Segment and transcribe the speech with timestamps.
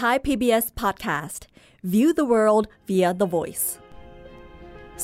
[0.00, 1.46] Thai PBS podcast
[1.82, 3.64] view the world via the voice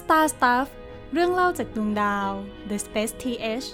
[0.00, 0.68] Star Stuff
[1.12, 2.30] เรื่องเล่าจากดวงดาว
[2.70, 3.66] The Space TH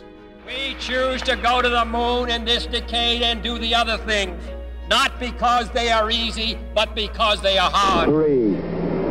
[0.49, 4.41] We choose to go to the moon in this decade and do the other things,
[4.89, 8.07] not because they are easy, but because they are hard.
[8.09, 8.57] Three,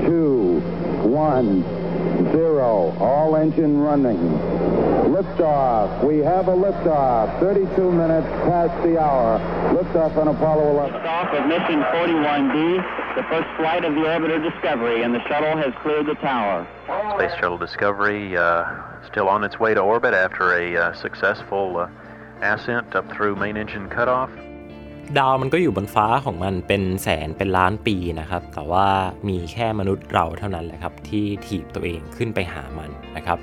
[0.08, 0.38] two,
[1.32, 1.50] one,
[2.36, 2.72] zero.
[3.00, 4.22] All engine running.
[5.22, 6.04] Liftoff.
[6.04, 7.40] We have a liftoff.
[7.40, 9.40] 32 minutes past the hour.
[9.74, 10.96] Liftoff on Apollo 11.
[11.06, 15.74] Off of mission 41D, the first flight of the orbiter Discovery, and the shuttle has
[15.82, 16.68] cleared the tower.
[17.18, 18.66] Space Shuttle Discovery uh,
[19.10, 21.90] still on its way to orbit after a uh, successful uh,
[22.42, 24.32] ascent up through main engine cutoff.
[25.18, 28.88] ดาวมันก็อยู่บนฟ้าของมันเป็นแสนเป็นล้านปีนะครับ แต่ว่า
[29.30, 33.40] มีแค่มนุษย์เราเท่านั้นแหละครับที่ถีบตัวเองขึ้นไปหามันนะครับ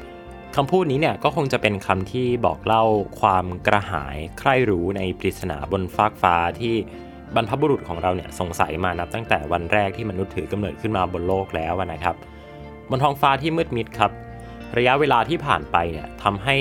[0.62, 2.84] คำพูดนี้เนี่ยก็คงจะเป็นคำที่บอกเล่า
[3.22, 6.76] ความกระหายใคร่รู้ในปริศนาบนฟากฟ้าที่
[7.36, 12.16] บรรพบุรุษของเราเนี่ยสงสัยมานับตั้งแต่วันแรกที่มนุษย์ถือกำเนิดขึ้นมาบนโลกแล้วนะครับ
[12.90, 14.12] บนท้องฟ้าที่มืดมิดครับ
[14.78, 16.56] ระยะเวลาที่ผ่านไปเนี่ยทำให้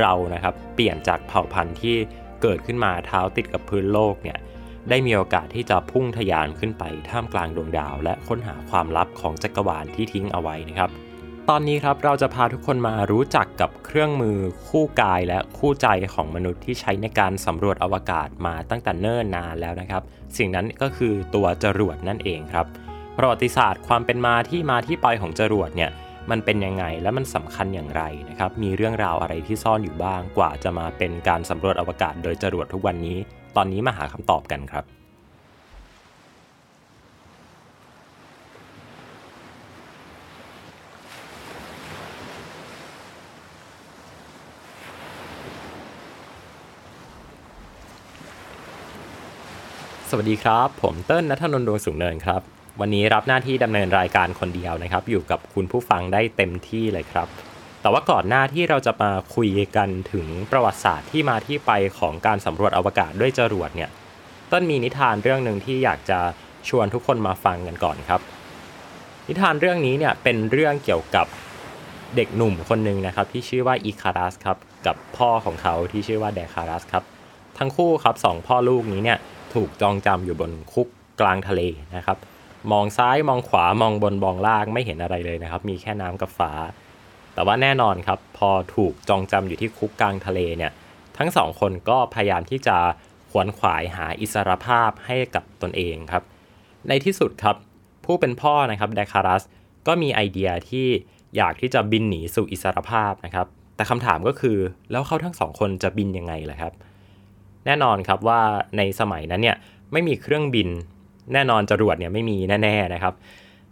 [0.00, 1.96] เรานะครับเปลี่ยนจากเผ่าพันธุ์ที่
[2.42, 4.38] เกิดขึ้นมาเท้าติดกับพื้นโลกเนี่ย
[4.90, 10.92] ได้มีโอกาสที่จะพุ่งทะยานขึ้นไปท่ามกลางดวงดาว และค้นหาความลับของจักรวาลที่ทิ้งเอาไว้นะครับ
[11.50, 14.36] ตอนนี้ครับเราจะพาทุกคนมารู้จักกับเครื่องมือ
[14.68, 20.02] คู่กายและคู่ใจของมนุษย์ที่ใช้ในการสำรวจอวกาศมาตั้งแต่เนิ่นนานแล้วนะครับ
[20.36, 22.66] สิ่งนั้นก็คือตัวจรวดนั่นเองครับ
[23.18, 25.90] ประวัติศาสตร์ความเป็นมาที่มาที่ไปของจรวดเนี่ย
[26.30, 33.16] มันเป็นยังไงและมันสำคัญอย่างไรนะครับ มีเรื่องราวอะไรที่ซ่อนอยู่บ้างกว่าจะมาเป็นการสำรวจอวกาศโดยจรวดทุกวันนี้
[33.56, 34.84] ตอนนี้มาหาคำตอบกันครับ
[50.16, 52.40] สวัสดีครับ ผมเติ้ลนัทนนท์ดวงสูงเนินครับ
[52.80, 57.28] วันนี้รับหน้าที่ดำเนินรายการคนเดียวนะครับ อยู่กับคุณผู้ฟังได้เต็มที่เลยครับ
[57.82, 63.90] แต่ว่าก่อนหน้าที่เราจะมาคุยกันถึงประวัติศาสตร์ที่มาที่ไปของการสำรวจอวกาศด้วยจรวดเนี่ย
[64.52, 66.18] ต้นมีนิทานเรื่องหนึ่งที่อยากจะ
[66.68, 68.20] ชวนทุกคนมาฟังกันก่อนครับ
[69.26, 71.26] นิทานเรื่องนี้เนี่ยเป็นเรื่องเกี่ยวกับ
[72.16, 77.04] เด็กหนุ่มคนหนึ่งนะครับที่ชื่อว่าอีคารัสครับกับพ่อของเขาที่ชื่อว่าเดคารัสครับ
[77.58, 79.18] ทั้งคู่ครับสองพ่อลูกนี้เนี่ย
[79.54, 80.88] ถูกจองจำอยู่บนคุก
[81.20, 81.60] กลางทะเล
[81.96, 82.18] นะครับ
[82.72, 86.52] มองซ้ายมองขวามองบนมองล่างไม่เห็นอะไรเลยนะครับ มีแค่น้ำกับฟ้า
[87.34, 90.72] แต่ว่าแน่นอนครับ พอถูกจองจำอยู่ที่คุกกลางทะเลเนี่ย
[91.18, 92.76] ทั้งสองคนก็พยายามที่จะ
[93.30, 96.22] ขวนขวายหาอิสรภาพให้กับตนเองครับ
[96.88, 97.56] ในที่สุดครับ
[98.04, 99.42] ผู้เป็นพ่อนะครับเดคารัส
[99.86, 100.86] ก็มีไอเดียที่
[101.36, 104.58] อยากที่จะบินหนีสู่อิสรภาพนะครับ แต่คำถามก็คือ
[104.90, 106.72] แล้วเขาทั้งสองคนจะบินยังไงล่ะครับ
[107.66, 108.40] แน่นอนครับว่า
[108.76, 109.56] ในสมัยนั้นเนี่ย
[109.92, 110.68] ไม่มีเครื่องบิน
[111.32, 113.14] แน่นอนจรวดเนี่ยไม่มีแน่ๆนะครับ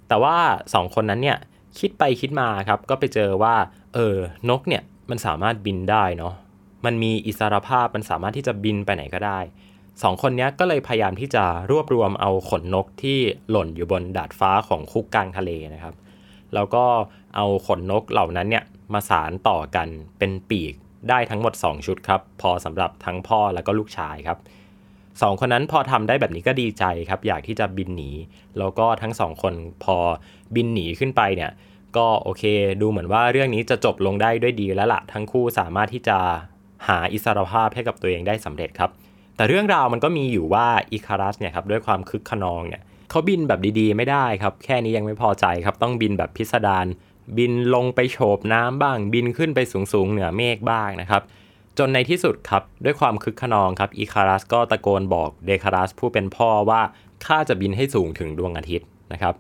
[0.09, 0.37] แต่ว่า
[0.75, 1.39] สองคนนั้นเนี่ย
[1.79, 3.55] คิดไปคิดมาครับก็ไปเจอว่า
[3.95, 4.17] เออ
[4.49, 6.35] นกเนี่ยมันสามารถบินได้เนาะ
[6.85, 9.39] มันมีอิสรภาพมันสามารถที่จะบินไปไหนก็ได้
[10.03, 13.19] สองคนนี้ก็เลยพยายามที่จะรวบรวมเอาขนนกที่
[13.51, 15.95] หล่นอยู่บนดาดฟ้าของคุกกลางทะเลนะครับ
[16.55, 16.85] แล้วก็
[17.37, 19.89] เอาขนนกเหล่านั้นเนี่ยมาสารต่อกัน
[20.19, 20.75] เป็นปีก
[21.09, 24.39] ได้ทั้งหมด 2 ชุดครับ พอสำหรับทั้งพ่อแล้วก็ลูกชายครับ
[25.23, 28.11] สองคนนั้นพอทำได้แบบนี้ก็ดีใจครับ อยากที่จะบินหนี
[28.59, 29.55] แล้วก็ทั้งสองคน
[29.85, 29.97] พอ
[30.55, 31.51] บินหนีขึ้นไปเนี่ย
[31.97, 32.43] ก็โอเค
[32.81, 36.19] ดูเหมือนว่าเรื่องนี้จะจบลงได้ด้วยดีแล้วละ่ะ ทั้งคู่สามารถที่จะ
[36.89, 38.91] หาอิสรภาพให้กับตัวเองได้สำเร็จครับ
[39.37, 46.87] แต่เรื่องราวมันก็มีอยู่ว่าอิคารัสเนี่ยครับด้วยความคึกขนองเนี่ยเขาบินแบบดีๆ ไม่ได้ครับ แค่นี้ยังไม่พอใจครับต้องบินแบบพิสดาร
[47.38, 51.22] บินลงไปโฉบน้ำบ้าง บินขึ้นไปสูงๆเหนือเมฆบ้างนะครับ
[51.78, 56.81] จนในที่สุดครับด้วยความคึกขนองครับอีคารัสก็ตะโกนบอกเดคารัสผู้เป็นพ่อว่า
[57.27, 59.34] ข้าจะบินให้สูงถึงดวงอาทิตย์นะครับ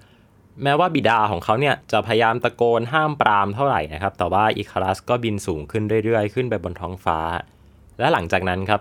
[0.62, 7.18] แม้ว่าบิดาของเขาเนี่ยจะพยายามตะโกนห้ามปรามเท่าไหร่นะครับแต่ว่าอีคารัสก็บินสูงขึ้นเรื่อยๆ ขึ้นไปบนท้องฟ้า
[7.98, 8.80] และหลังจากนั้นครับ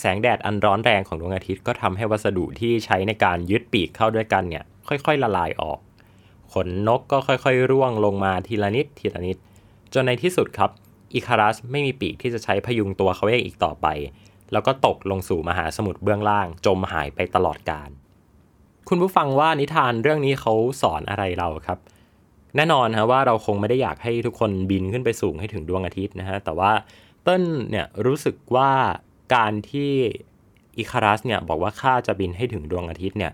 [0.00, 5.78] แสงแดดอันร้อนแรงของดวงอาทิตย์ก็ทำให้วัสดุที่ใช้ในการยึดปีกเข้าด้วยกันเนี่ยค่อยๆ ละลายออก
[6.52, 9.36] ขนนกก็ค่อยๆ ร่วงลงมาทีละนิดทีละนิด
[9.94, 10.70] จนในที่สุดครับ
[11.14, 13.86] อิคารัสไม่มีปีกที่จะใช้พยุงตัวเขาเองอีกต่อไป
[14.52, 17.90] แล้วก็ตกลงสู่มหาสมุทรเบื้องล่าง จมหายไปตลอดกาล
[18.88, 20.52] คุณผู้ฟังว่านิทานเรื่องนี้เขา
[20.82, 21.78] สอนอะไรเราครับ
[22.56, 26.72] แน่นอนฮะว่าเราคงไม่ได้อยากให้ทุกคนบินขึ้นไปสูงให้ถึงดวงอาทิตย์นะฮะแต่ว่า
[27.24, 28.70] เต้นเนี่ยรู้สึกว่า
[29.34, 29.92] การที่
[30.78, 33.32] อิคารัสเนี่ยบอกว่าข้าจะบินให้ถึงดวงอาทิตย์เนี่ย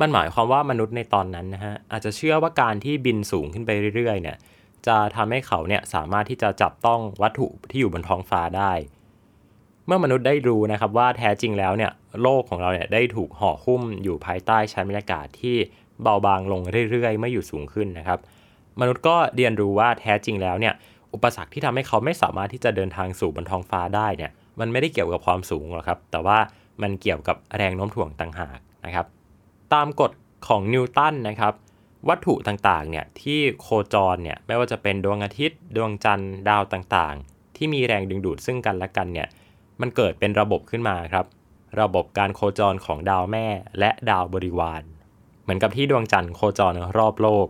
[0.00, 4.36] มันหมายความว่ามนุษย์ในตอนนั้นนะฮะอาจจะเชื่อว่าการที่บินสูงขึ้นไปเรื่อยๆเนี่ย
[4.86, 8.72] จะทำให้เขาเนี่ยสามารถที่จะจับต้องวัตถุที่อยู่บนท้องฟ้าได้
[9.86, 11.90] เมื่อมนุษย์ได้รู้นะครับว่าแท้จริงแล้วเนี่ย
[12.22, 15.56] โลกของเราเนี่ยได้ถูกห่อหุ้มอยู่ภายใต้ชั้นบรรยากาศที่
[16.02, 16.60] เบาบางลง
[16.90, 18.18] เรื่อยๆ ไม่อยู่สูงขึ้นนะครับ
[18.80, 20.74] มนุษย์ก็เรียนรู้ว่าแท้จริงแล้วเนี่ย
[21.14, 24.30] อุปสรรคที่ทำให้เขาไม่สามารถที่จะเดินทางสู่บนท้องฟ้าได้เนี่ย
[24.60, 26.38] มันไม่ได้เกี่ยวกับความสูงหรอกครับ แต่ว่า
[26.82, 29.06] มันเกี่ยวกับแรงโน้มถ่วงต่างหากนะครับ
[29.74, 30.12] ตามกฎ
[30.48, 31.54] ของนิวตันนะครับ
[32.08, 39.28] วัตถุต่างๆเนี่ยที่โคจรเนี่ยไม่ว่าจะเป็นดวงอาทิตย์ ดวงจันทร์ดาวต่างๆ ที่มีแรงดึงดูดซึ่งกันและกันเนี่ย
[39.80, 41.26] มันเกิดเป็นระบบขึ้นมาครับ
[41.80, 43.46] ระบบการโคจรของดาวแม่
[43.78, 44.82] และดาวบริวาร
[45.42, 47.48] เหมือนกับที่ดวงจันทร์โคจรรอบโลก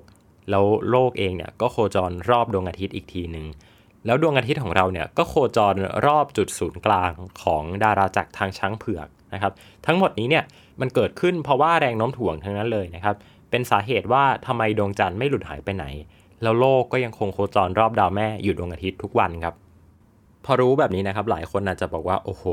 [0.51, 3.47] แล้วโลกเองเนี่ยก็โคจรรอบดวงอาทิตย์อีกทีหนึ่ง
[4.07, 5.75] แล้วดวงอาทิตย์ของเราเนี่ยก็โคจร
[6.07, 7.13] รอบจุดศูนย์กลาง
[7.43, 9.53] ของดาราจักรทางช้างเผือกนะครับ
[9.87, 10.45] ทั้งหมดนี้เนี่ย
[10.81, 13.17] มันเกิดขึ้นเพราะว่าแรงโน้มถ่วงทั้งนั้นเลยนะครับ
[13.51, 15.85] เป็นสาเหตุว่าทำไมดวงจันทร์ไม่หลุดหายไปไหน
[16.43, 19.55] แล้วโลกก็ยังคงโคจรรอบดาวแม่อยู่ดวงอาทิตย์ทุกวันครับ
[20.45, 22.45] พอรู้แบบนี้นะครับ หลายคนอาจจะบอกว่า โอ้โห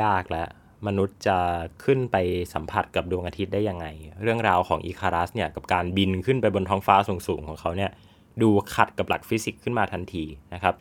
[0.00, 0.48] ยากแล้ว
[0.86, 1.38] มนุษย์จะ
[1.84, 2.16] ขึ้นไป
[2.54, 3.86] สัมผัสกับดวงอาทิตย์ได้ยังไง
[4.22, 7.90] เรื่องราวของอีคารัสเนี่ยกับการบินขึ้นไปบนท้องฟ้าสูงๆของเขาเนี่ย
[8.42, 10.24] ดูขัดกับหลักฟิสิกส์ขึ้นมาทันที
[10.54, 10.74] นะครับ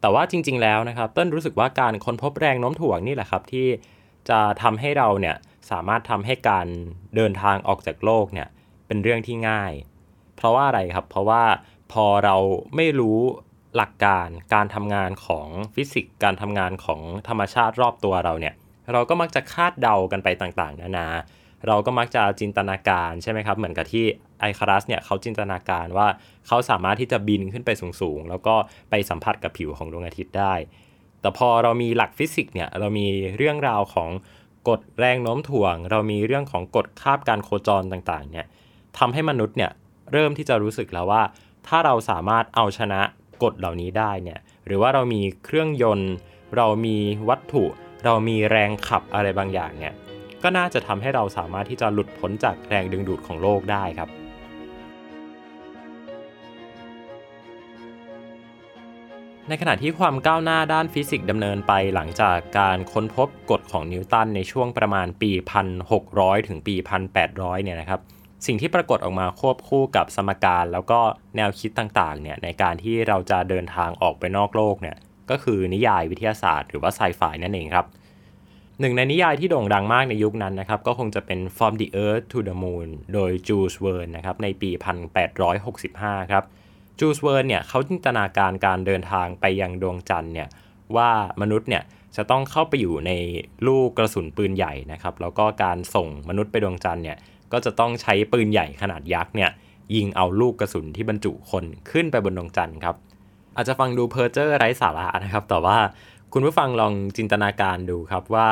[0.00, 3.66] แต่ว่าจริง ๆ แล้วนะครับ เต้นรู้สึกว่าการค้นพบแรงโน้มถ่วงนี่แหละครับที่
[4.28, 5.36] จะทำให้เราเนี่ย
[5.70, 6.66] สามารถทำให้การ
[7.16, 8.48] เดินทางออกจากโลกเนี่ย
[8.86, 9.72] เป็นเรื่องที่ง่าย
[10.36, 11.42] เพราะว่าอะไรครับ เพราะว่า
[11.92, 12.36] พอเรา
[12.76, 13.18] ไม่รู้
[13.76, 18.54] หลักการการทำงานของฟิสิกส์การทำงานของธรรมชาติรอบตัวเราเนี่ย
[18.92, 21.08] เราก็มักจะคาดเดากันไปต่างๆ นานา
[21.66, 24.04] เราก็มักจะจินตนาการใช่ไหมครับ เหมือนกับที่
[24.40, 26.08] ไอคารัสเนี่ยเขาจินตนาการว่า
[26.46, 27.70] เขาสามารถที่จะบินขึ้นไป
[28.00, 28.54] สูงๆ แล้วก็
[28.90, 30.54] ไปสัมผัสกับผิวของดวงอาทิตย์ได้
[31.20, 34.10] แต่พอเรามีหลักฟิสิกส์เนี่ยเรามีเรื่องราวของ
[34.68, 38.46] กฎแรงโน้มถ่วง เรามีเรื่องของกฎคาบการโคจรต่างๆเนี่ย
[38.98, 39.70] ทำให้มนุษย์เนี่ย
[40.12, 41.22] เริ่มที่จะรู้สึกแล้วว่า
[41.66, 43.00] ถ้าเราสามารถเอาชนะ
[43.42, 46.12] กฎเหล่านี้ได้เนี่ยหรือว่าเรามีเครื่องยนต์
[46.56, 46.96] เรามี
[47.28, 47.64] วัตถุ
[48.04, 49.94] เรามีแรงขับอะไรบางอย่างเนี่ย
[50.42, 54.08] ก็น่าจะทำให้เราสามารถที่จะหลุดพ้นจากแรงดึงดูดของโลกได้ครับ
[59.48, 65.30] ในขณะที่ความก้าวหน้าด้านฟิสิกส์ดำเนินไปหลังจากการค้นพบกฎของนิวตันในช่วงประมาณปี
[65.90, 66.74] 1600 ถึงปี
[67.20, 68.00] 1800 เนี่ยนะครับ
[68.46, 71.00] สิ่งที่ปรากฏออกมาควบคู่กับสมการแล้วก็
[71.36, 74.96] แนวคิดต่างๆ เนี่ยในการที่เราจะเดินทางออกไปนอกโลกเนี่ย
[75.30, 77.86] ก็คือนิยายวิทยาศาสตร์หรือว่าไซไฟนั่นเองครับ
[78.80, 84.70] หนึ่งในนิยายที่โด่งดังมากในยุคนั้นนะครับ ก็คงจะเป็น From the Earth to the Moon โดย Jules Verne นะครับในปี
[85.50, 86.44] 1865 ครับ
[86.98, 90.48] Jules Verne เนี่ยเขาจินตนาการการเดินทางไปยังดวงจันทร์เนี่ย
[90.96, 91.10] ว่า
[91.42, 91.82] มนุษย์เนี่ย
[92.16, 93.12] จะต้องเข้าไปอยู่ใน
[93.66, 97.16] ลูกกระสุนปืนใหญ่นะครับ แล้วก็การส่งมนุษย์ไปดวงจันทร์เนี่ย
[97.52, 99.50] ก็จะต้องใช้ปืนใหญ่ขนาดยักษ์เนี่ย
[99.94, 102.96] ยิงเอาลูกกระสุนที่บรรจุคนขึ้นไปบนดวงจันทร์ครับ
[103.56, 105.78] อาจจะฟังดูเพอร์เจอร์ไร้สาระนะครับ แต่ว่า
[106.32, 108.48] คุณผู้ฟังลองจินตนาการดูครับว่า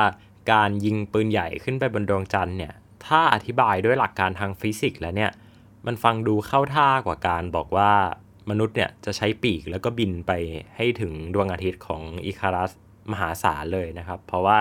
[0.52, 2.72] การยิงปืนใหญ่ขึ้นไปบนดวงจันทร์เนี่ย
[3.06, 5.30] ถ้าอธิบายด้วยหลักการทางฟิสิกส์แล้วเนี่ย
[5.86, 7.92] มันฟังดูเข้าท่ากว่าการบอกว่า
[8.50, 10.32] มนุษย์เนี่ยจะใช้ปีกแล้วก็บินไป
[10.76, 12.70] ให้ถึงดวงอาทิตย์ของอิคารัส
[13.12, 14.58] มหาศาลเลยนะครับ เพราะว่า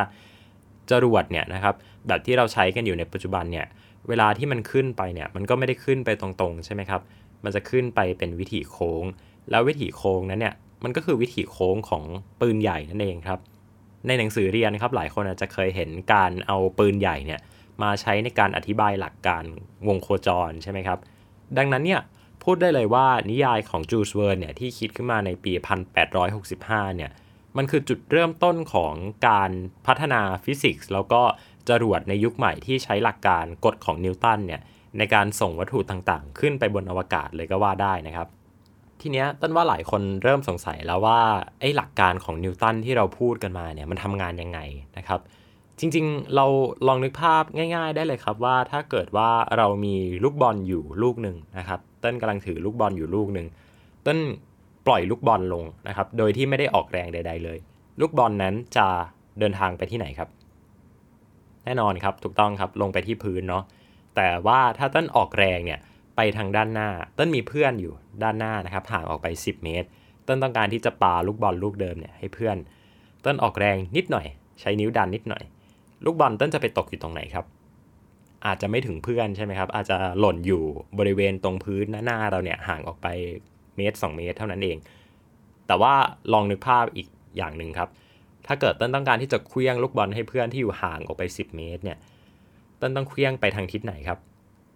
[0.90, 1.76] จรวดเนี่ยนะครับ
[2.08, 3.66] แบบที่เราใช้กันอยู่ในปัจจุบันเนี่ย
[4.08, 7.02] เวลาที่มันขึ้นไปเนี่ยมันก็ไม่ได้ขึ้นไปตรงๆ ใช่ไหมครับ
[7.44, 9.04] มันจะขึ้นไปเป็นวิถีโค้ง
[9.52, 10.54] แล้ววิถีโค้งนั้นเนี่ย
[10.84, 12.04] มันก็คือวิถีโค้งของ
[12.42, 13.40] ปืนใหญ่นั่นเองครับ
[14.08, 17.40] ในหนังสือเรียนครับหลายคนอาจจะเคยเห็นการเอาปืนใหญ่เนี่ย
[17.82, 19.44] มาใช้ในการอธิบายหลักการ
[19.88, 21.00] วงโคจรใช่ไหมครับ
[21.58, 22.02] ดังนั้นเนี่ย
[22.44, 25.54] พูดได้เลยว่านิยายของ Jules Verne เนี่ยที่คิดขึ้นมาในปี
[26.26, 27.12] 1865 เนี่ย
[27.58, 28.94] มันคือจุดเริ่มต้นของ
[29.28, 29.52] การ
[29.88, 31.22] พัฒนาฟิสิกส์แล้วก็
[31.70, 34.62] จรวดในยุคใหม่ที่ใช้หลักการกฎของนิวตันเนี่ย
[34.98, 38.28] ในการส่งวัตถุต่างๆ ขึ้นไปบนอวกาศเลยก็ว่าได้นะครับ
[39.02, 41.20] ทีเนี้ยต้นว่าหลายคนเริ่มสงสัยแล้วว่า
[41.60, 44.60] ไอ้หลักการของนิวตันที่เราพูดกันมาเนี่ยมันทำงานยังไง
[44.98, 45.20] นะครับ
[45.80, 46.46] จริงๆ เรา
[46.88, 47.44] ลองนึกภาพ
[47.76, 53.48] ง่าย ๆ ได้เลยครับว่าถ้าเกิดว่าเรามีลูกบอลอยู่ลูกหนึ่งนะครับ เต้นกำลังถือลูกบอลอยู่ลูกหนึ่ง
[54.04, 54.20] เต้น
[54.88, 57.58] ปล่อยลูกบอลลงนะครับ โดยที่ไม่ได้ออกแรงใด ๆ เลย
[58.00, 58.88] ลูกบอลนั้นจะ
[59.40, 60.30] เดินทางไปที่ไหนครับ
[61.66, 63.64] แน่นอนครับถูกต้องครับลงไปที่พื้นเนาะ
[64.16, 65.80] แต่ว่าถ้าต้นออกแรงเนี่ย
[66.16, 67.94] ไปทางด้านหน้าต้นมีเพื่อนอยู่
[68.24, 69.88] ด้านหน้านะครับห่างออกไป 10 เมตร
[70.28, 72.58] ต้นต้องการที่จะปาลูกบอลลูกเดิมเนี่ยให้เพื่อน
[73.26, 74.26] ต้นออกแรงนิดหน่อย
[74.60, 75.44] ใช้นิ้วดันนิดหน่อย
[76.06, 77.46] ลูกบอลต้นจะไปตกอยู่ตรงไหนครับ
[78.46, 80.64] อาจจะไม่ถึงเพื่อนใช่ไหมครับ อาจจะหล่นอยู่
[81.00, 83.08] บริเวณตรงพื้นหน้าเราเนี่ยห่างออกไป
[83.78, 84.78] เมตร 2 เมตรเท่านั้นเอง
[85.68, 85.94] แต่ว่า
[86.34, 87.08] ลองนึกภาพอีก
[87.38, 87.90] อย่างหนึ่งครับ
[88.48, 91.98] ถ้าเกิดต้นต้องการที่จะเคลี้ยงลูกบอลให้เพื่อนที่อยู่ห่างออกไป 10 เมตรเนี่ย
[92.82, 94.20] ต้นต้องเคลี้ยงไปทางทิศไหนครับ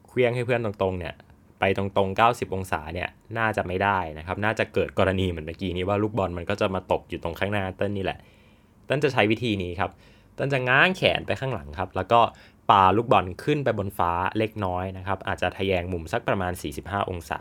[0.09, 1.13] เคลี้ยงให้เพื่อนตรงๆเนี่ย
[1.59, 8.19] ไปตรงๆ 90 องศาเนี่ยน่าจะไม่ได้นะครับ น่าจะเกิดกรณีเหมือนเมื่อกี้นี้ว่าลูกบอลมันก็จะมาตกอยู่ตรงข้างหน้าต้นนี่แหละ
[8.89, 9.91] ต้นจะใช้วิธีนี้ครับ
[10.37, 12.19] ต้นจะง้างแขนไปข้างหลังครับ แล้วก็
[12.71, 17.39] ปาลูกบอลขึ้นไปบนฟ้าเล็กน้อยนะครับอาจจะทะแยงมุมสักประมาณ 45 องศา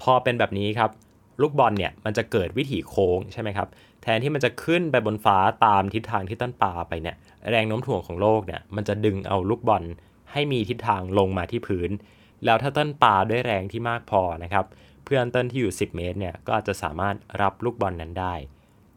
[0.00, 0.90] พอเป็นแบบนี้ครับ
[1.42, 3.68] ลูกบอลเนี่ยมันจะเกิดวิถีโค้งใช่ไหมครับ
[4.02, 7.16] แทนที่มันจะขึ้นไปบนฟ้าตามทิศทางที่ต้นปาไปเนี่ย
[7.50, 9.84] แรงโน้มถ่วงของโลกเนี่ยมันจะดึงเอาลูกบอล
[10.32, 11.90] ให้มีทิศทางลงมาที่พื้น
[12.44, 14.64] แล้วถ้าต้นปาด้วยแรงที่มากพอนะครับ
[15.04, 18.34] เพื่อนต้นที่อยู่ 10 เมตรเนี่ยก็อาจจะสามารถรับลูกบอลนั้นได้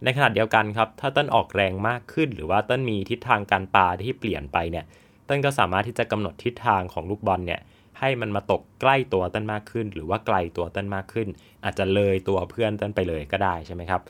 [0.03, 4.86] ในขณะเดียวกันครับถ้าต้นออกแรงมากขึ้น หรือว่าต้นมีทิศทางการปาที่เปลี่ยนไปเนี่ย
[5.29, 7.62] ต้นก็สามารถที่จะกำหนดทิศทางของลูกบอลเนี่ย
[8.00, 11.27] ให้มันมาตกใกล้ตัวต้นมากขึ้น หรือว่าไกลตัวต้นมากขึ้น
[11.63, 14.01] อาจจะเลยตัวเพื่อนต้นไปเลยก็ได้ใช่ไหมครับ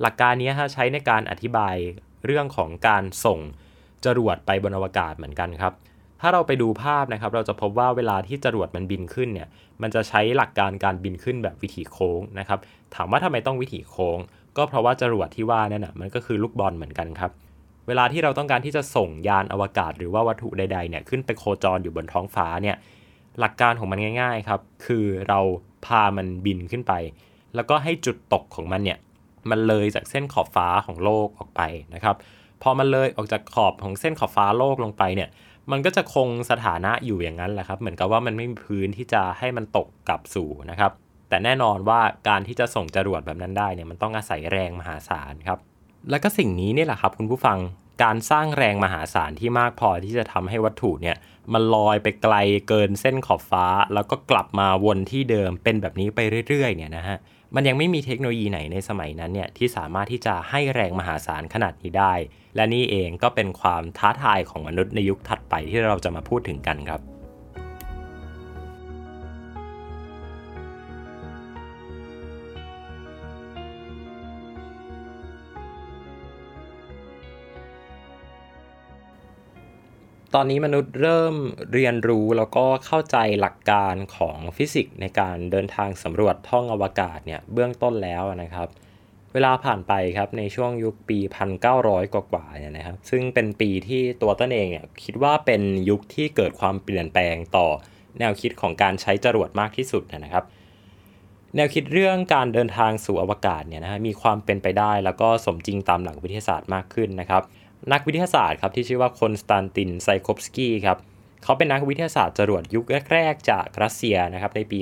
[0.00, 1.76] หลักการนี้ใช้ในการอธิบาย
[2.26, 3.38] เรื่องของการส่ง
[4.04, 5.72] จรวดไปบนอวกาศเหมือนกันครับ
[6.20, 9.48] ถ้าเราไปดูภาพนะครับ เราจะพบว่าเวลาที่จรวดมันบินขึ้นเนี่ย
[9.82, 12.58] มันจะใช้หลักการการบินขึ้นแบบวิถีโค้งนะครับ
[12.94, 14.18] ถามว่าทำไมต้องวิถีโค้ง
[14.56, 17.32] ก็เพราะว่าจรวดที่ว่านั่นนะมันก็คือลูกบอลเหมือนกันครับ
[17.88, 22.76] เวลาที่เราต้องการที่จะส่งยานอวกาศ หรือว่าวัตถุใดๆเนี่ยขึ้นไปโคจรอยู่บนท้องฟ้าเนี่ย
[23.40, 25.40] หลักการของมันง่าย ๆครับ คือเรา
[25.86, 26.92] พามันบินขึ้นไป
[27.54, 28.98] แล้วก็ให้จุดตกของมันเนี่ย
[29.50, 31.62] มันเลยจากเส้นขอบฟ้าของโลกออกไป
[31.94, 32.16] นะครับ
[32.62, 35.28] พอมันเลยออกจากขอบของเส้นขอบฟ้าโลกลงไปเนี่ย
[35.70, 40.92] มันก็จะคงสถานะอยู่อย่างนั้นแหละครับ เหมือนกับว่ามันไม่มีพื้นที่จะให้มันตกกลับสู่นะครับ
[41.28, 45.58] แต่แน่นอนว่าการที่จะส่งจรวดแบบนั้นได้เนี่ยมันต้องอาศัยแรงมหาศาลครับ
[46.10, 47.58] แล้วก็สิ่งนี้นี่แหละครับคุณผู้ฟัง
[48.02, 51.16] การสร้างแรงมหาศาลที่มากพอที่จะทำให้วัตถุเนี่ย
[51.52, 52.34] มันลอยไปไกล
[52.68, 57.18] เกินเส้นขอบฟ้า แล้วก็กลับมาวนที่เดิมเป็นแบบนี้ไปเรื่อยๆเนี่ยนะฮะ
[57.54, 62.14] มันยังไม่มีเทคโนโลยีไหนในสมัยนั้นเนี่ยที่สามารถที่จะให้แรงมหาศาลขนาดนี้ได้
[62.56, 67.00] และนี่เองก็เป็นความท้าทายของมนุษย์ในยุคถัดไปที่เราจะมาพูดถึงกันครับ
[80.34, 81.34] ตอนนี้มนุษย์เริ่ม
[81.72, 88.68] เรียนรู้แล้วก็เข้าใจหลักการของฟิสิกส์ในการเดินทางสำรวจท่องอวกาศเนี่ยเบื้องต้นแล้วนะครับ
[89.32, 91.18] เวลาผ่านไปครับในช่วงยุคปี
[91.66, 97.66] 1900 กว่าๆเนี่ยนะครับ ซึ่งเป็นปีที่ตัวต้นเองเนี่ยคิดว่าเป็นยุคที่เกิดความเปลี่ยนแปลงต่อ
[98.18, 100.44] แนวคิดของการใช้จรวดมากที่สุดนะครับ
[101.56, 107.42] แนวคิดเรื่องการเดินทางสู่อวกาศเนี่ยนะฮะมีความเป็นไปได้แล้วก็สมจริงตามหลักวิทยาศาสตร์มากขึ้นนะครับ
[107.92, 110.98] นักวิทยาศาสตร์ครับที่ชื่อว่าคอนสแตนตินไซคอฟสกี้ครับ
[111.42, 114.80] เขาเป็นนักวิทยาศาสตร์จรวดยุคแรกๆ จากรัสเซียนะครับในปี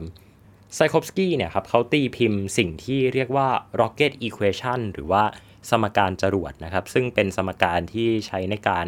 [0.00, 3.48] 1903 ไซคอฟสกี้เนี่ยครับเขาตีพิมพ์สิ่งที่เรียกว่า
[3.80, 5.24] rocket equation หรือว่า
[5.70, 8.86] สมการจรวดนะครับ ซึ่งเป็นสมการที่ใช้ในการ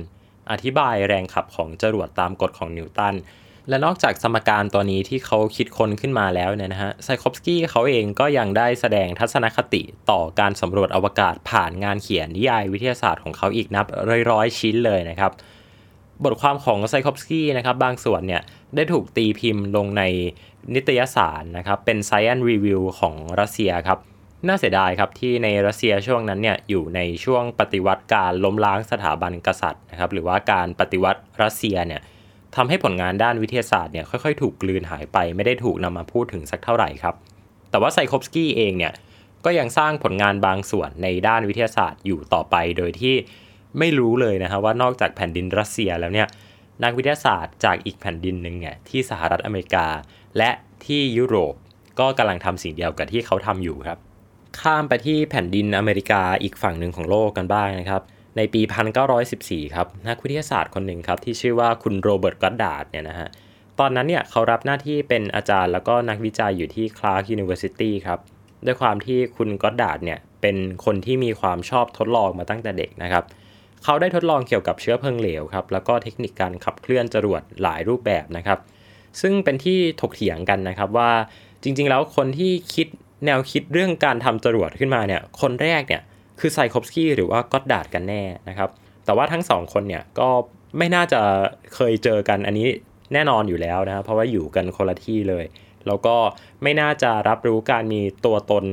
[0.50, 3.14] อธิบายแรงขับของจรวดตามกฎของนิวตัน
[3.68, 13.87] และนอกจากสมการตัวนี้ที่เขาคิดค้นขึ้นมาแล้วเนี่ยนะฮะไซคอฟสกี้เขาเองก็ยังได้แสดงทัศนคติต่อการสำรวจอวกาศผ่านงานเขียนนิยายวิทยาศาสตร์ของเขาอีกนับ
[14.30, 15.32] ร้อยๆ ชิ้นเลยนะครับ
[16.25, 18.42] บทความของไซคอฟสกี้นะครับบางส่วนเนี่ย
[18.75, 20.02] ได้ถูกตีพิมพ์ลงใน
[20.75, 23.98] นิตยสารนะครับเป็น Science Review ของรัสเซียครับ
[24.46, 32.02] น่าเสียดายครับที่ในรัสเซียช่วงนั้นเนี่ยอยู่ในช่วงปฏิวัติการล้มล้างสถาบันกษัตริย์นะครับหรือว่าการปฏิวัติรัสเซียเนี่ย
[32.59, 37.15] ทำให้ผลงานด้านวิทยาศาสตร์เนี่ยค่อยๆ ถูกกลืนหายไปไม่ได้ถูกนำมาพูดถึงสักเท่าไหร่ครับ
[37.71, 38.93] แต่ว่าไซคอฟสกี้เองเนี่ย
[39.45, 43.15] ก็ยังสร้างผลงานบางส่วนในด้านวิทยาศาสตร์อยู่ต่อไป โดยที่
[43.79, 46.29] ไม่รู้เลยนะครับว่านอกจากแผ่นดินรัสเซียแล้วเนี่ย
[46.85, 49.87] นักวิทยาศาสตร์จากอีกแผ่นดินหนึ่งเนี่ยที่สหรัฐอเมริกา
[50.38, 50.50] และ
[50.87, 51.55] ที่ยุโรป
[52.00, 53.99] ก็กำลังทำสิ่งเดียวกับที่เขาทำอยู่ครับ
[54.61, 58.03] ข้ามไปที่แผ่นดินอเมริกาอีกฝั่งหนึ่งของโลกกันบ้างนะครับ
[58.38, 58.62] ในปี
[59.18, 63.28] 1914 ครับ นักวิทยาศาสตร์คนหนึ่งครับ ที่ชื่อว่าคุณโรเบิร์ตก็อดดาร์ดเนี่ยนะฮะ
[63.78, 68.18] ตอนนั้นเนี่ยเขารับหน้าที่เป็นอาจารย์แล้วก็นักวิจัยอยู่ที่ Clark University ครับ
[68.66, 73.25] ด้วยความที่คุณก็อดดาร์ดเนี่ยเป็นคนที่มีความชอบทดลองมาตั้งแต่เด็กนะครับ
[73.85, 78.59] เขาได้ทดลองเกี่ยวกับเชื้อเพลิงเหลวครับ แล้วก็เทคนิคการขับเคลื่อนจรวดหลายรูปแบบนะครับ
[79.21, 81.11] ซึ่งเป็นที่ถกเถียงกันนะครับว่า
[81.62, 82.87] จริงๆ แล้วคนที่คิด
[83.26, 86.02] แนวคิดเรื่องการทำจรวดขึ้นมาเนี่ย คนแรกเนี่ย
[86.40, 88.71] คือไซออลคอฟสกี้หรือว่าก็อดดาร์ดกันแน่นะครับ
[89.04, 90.28] แต่ว่าทั้งสองคนเนี่ยก็
[90.78, 91.21] ไม่น่าจะ
[91.75, 92.68] เคยเจอกันอันนี้
[93.14, 95.45] แน่นอนอยู่แล้วนะครับเพราะว่าอยู่กันคนละที่เลย
[95.87, 96.16] แล้วก็
[96.62, 98.64] ไม่น่าจะรับรู้การมีตัวตน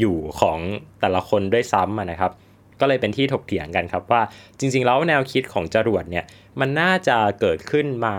[0.00, 0.58] อยู่ของ
[1.00, 2.32] แต่ละคนด้วยซ้ำนะครับ
[2.80, 4.22] ก็เลยเป็นที่ถกเถียงกันครับว่า
[4.58, 6.24] จริง ๆ แล้วแนวคิดของจรวดเนี่ย
[6.60, 8.16] มันน่าจะเกิดขึ้นมา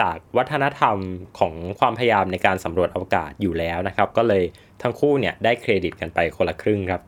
[0.00, 0.96] จากวัฒนธรรม
[1.38, 4.42] ของความพยายามในการสำรวจอวกาศอยู่แล้วนะครับ ก็เลย
[4.82, 7.02] ทั้งคู่เนี่ยได้เครดิตกันไปคนละครึ่งครับ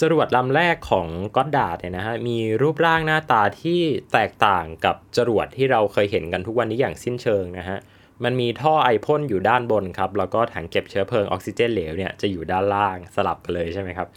[0.00, 3.80] จรวดลำแรกของก็อดดาดเนี่ยนะฮะมีรูปร่างหน้าตาที่
[4.12, 7.78] แตกต่างกับจรวดที่เราเคยเห็นกันทุกวันนี้อย่างสิ้นเชิงนะฮะ
[8.24, 14.08] มันมีท่อไอพ่นอยู่ด้านบนครับ แล้วก็ถังเก็บเชื้อเพลิงออกซิเจนเหลวเนี่ยจะอยู่ด้านล่างสลับกันเลยใช่ไหมครับ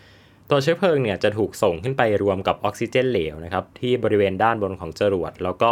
[0.50, 5.72] ตัวเชื้อเพลิงเนี่ยจะถูกส่งขึ้นไปรวมกับออกซิเจนเหลวนะครับที่บริเวณด้านบนของจรวด แล้วก็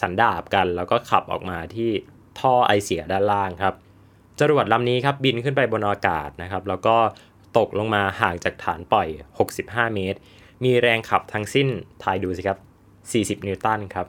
[0.00, 1.90] สันดาบกัน แล้วก็ขับออกมาที่
[2.40, 3.74] ท่อไอเสียด้านล่างครับ
[4.40, 6.96] จรวดลำนี้ครับบินขึ้นไปบนอากาศนะครับ แล้วก็
[7.58, 9.08] ตกลงมาห่างจากฐานปล่อย
[9.50, 10.18] 65 เมตร
[10.64, 11.68] มีแรงขับทั้งสิ้น
[12.02, 12.58] ทายดูสิครับ
[13.40, 14.06] 40 นิวตันครับ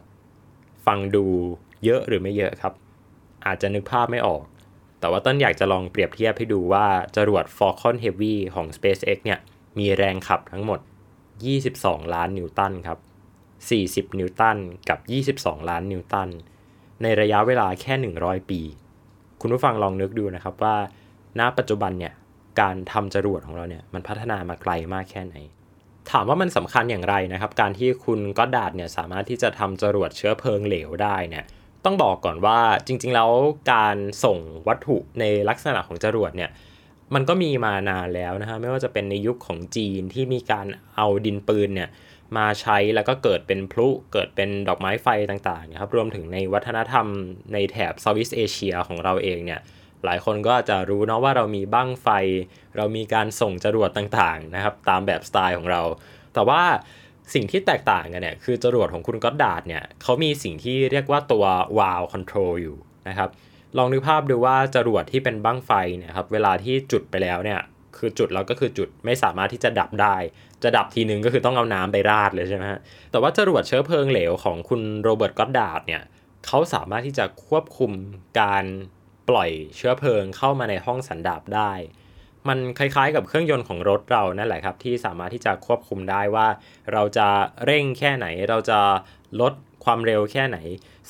[0.86, 1.26] ฟังดู
[1.84, 2.74] เยอะหรือไม่เยอะครับ
[3.46, 4.44] อาจจะนึกภาพไม่ออก
[5.00, 6.86] แต่ว่าต้นอยากจะลองเปรียบเทียบให้ดูว่า
[7.16, 9.40] จรวด Falcon Heavy ของ SpaceX เนี่ย
[9.80, 10.80] มีแรงขับทั้งหมด
[11.48, 13.00] 22 ล้านนิวตันครับ
[14.14, 14.58] 40 นิวตัน
[14.90, 15.00] กับ
[15.42, 16.30] 22 ล้านนิวตัน
[17.02, 18.62] ในระยะเวลาแค่ 100 ปี
[19.42, 20.76] คุณผู้ฟังลองนึกดูนะครับว่า
[21.40, 22.14] ณ ปัจจุบันเนี่ย
[22.62, 25.36] การทำจรวดของเราเนี่ยมันพัฒนามาไกลมากแค่ไหน
[26.12, 31.46] ถามว่ามันสำคัญอย่างไรนะครับ การที่คุณก็ดาดเนี่ยสามารถที่จะทำจรวดเชื้อเพลิงเหลวได้เนี่ย
[31.86, 33.32] ต้องบอกก่อนว่าจริง ๆ แล้ว
[33.74, 36.50] การส่งวัตถุในลักษณะของจรวดเนี่ย
[37.16, 41.90] มันก็มีมานานแล้วนะฮะไม่ว่าจะเป็นในยุคของจีนที่มีการเอาดินปืนเนี่ย
[42.38, 47.08] มาใช้แล้วก็เกิดเป็นพลุเกิดเป็นดอกไม้ไฟต่างๆนะครับรวมถึงในวัฒนธรรม
[47.54, 49.60] ในแถบ Southeast Asia ของเราเองเนี่ย
[50.06, 52.08] หลายคนก็จะรู้เนาะว่าเรามีบั้งไฟ
[52.78, 55.82] เรามีการส่งจรวดต่างๆนะครับตามแบบสไตล์ของเรา
[56.34, 56.62] แต่ว่า
[57.34, 61.46] สิ่งที่แตกต่างกันเนี่ยคือจรวดของคุณก็อดดาร์ดเนี่ยเขามีสิ่งที่เรียกว่าตัว
[61.80, 62.78] valve control อยู่
[63.10, 63.30] นะครับ
[63.78, 67.60] ลองนึกภาพดูว่าจรวดที่เป็นบั้งไฟเนี่ยครับเวลาที่จุดไปแล้วเนี่ย
[67.98, 70.16] คือจุดแล้วก็คือจุดไม่สามารถที่จะดับได้
[70.64, 72.80] จะดับทีนึงก็คือต้องเอาน้ำไปราดเลยใช่ไหมฮะ
[73.12, 76.02] แต่ว่าจรวดเชื้อเพลิงเหลวของคุณโรเบิร์ตก็อดดาร์ดเนี่ย
[76.48, 77.92] เขาสามารถที่จะควบคุม
[78.40, 78.64] การ
[79.30, 81.72] ปล่อยเชื้อเพลิงเข้ามาในห้องสันดาปได้
[82.48, 86.48] มันคล้ายๆกับเครื่องยนต์ของรถเรานั่นแหละครับที่สามารถที่จะควบคุมได้ว่า
[86.94, 87.28] เราจะ
[87.66, 88.80] เร่งแค่ไหน เราจะ
[89.42, 89.54] ลด
[89.86, 90.58] ความเร็วแค่ไหน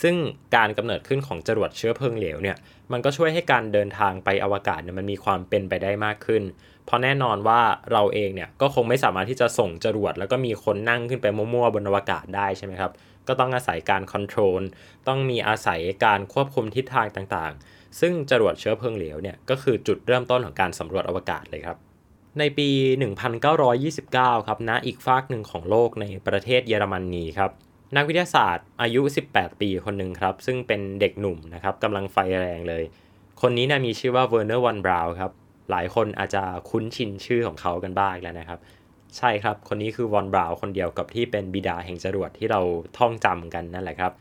[0.02, 0.16] ซึ่ง
[0.56, 2.58] การกำเนิดขึ้นของจรวดเชื้อเพลิงเหลวเนี่ย
[2.92, 6.44] มันก็ช่วยให้การเดินทางไปอวกาศเนี่ยมันมีความเป็นไปได้มากขึ้น
[6.86, 12.92] เพราะแน่นอนว่าเราเองเนี่ยก็คงไม่สามารถที่จะส่งจรวด แล้วก็มีคนนั่งขึ้นไปมั่วๆบนอวกาศได้ใช่ไหมครับ
[13.28, 14.62] ก็ต้องอาศัยการคอนโทรล
[15.08, 21.78] ต้องมีอาศัยการควบคุมทิศทางต่างๆ ซึ่งจรวดเชื้อเพลิงเหลวเนี่ยก็คือจุดเริ่มต้นของการสำรวจอวกาศเลยครับ
[22.40, 22.70] ในปี
[23.38, 27.52] 1929 ครับณอีกฟากหนึ่งของโลกในประเทศเยอรมนีครับ
[27.96, 32.84] นักวิทยาศาสตร์อายุ 18 ปีคนหนึ่งครับ ซึ่งเป็นเด็กหนุ่มนะครับกำลังไฟแรงเลย
[33.42, 35.32] คนนี้นะมีชื่อว่าเวอร์เนอร์วอนบราวน์ครับ
[35.72, 38.60] หลายคนอาจจะคุ้นชินชื่อของเขากันบ้างแล้วนะครับ
[39.18, 42.62] ใช่ครับ คนนี้คือวอนบราวน์คนเดียวกับที่เป็นบิดาแห่งจรวดที่เรา
[42.98, 44.12] ท่องจำกันนั่นแหละครับ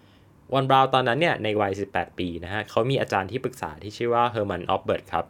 [0.52, 5.24] วอนบราวน์ตอนนั้นเนี่ยในวัย 18 ปีนะฮะเขามีอาจารย์ที่ปรึกษาที่ชื่อว่าเฮอร์มัน โอเบิร์ธครับ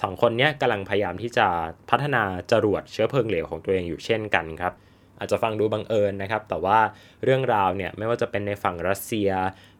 [0.00, 1.46] สองคนนี้กำลังพยายามที่จะ
[1.90, 4.72] พัฒนาจรวดเชื้อเพลิงเหลวของตัวเองอยู่เช่นกันครับ
[5.18, 6.78] อาจจะฟังดูบังเอิญนะครับ แต่ว่า
[7.24, 9.30] เรื่องราวเนี่ยไม่ว่าจะเป็นในฝั่งรัสเซีย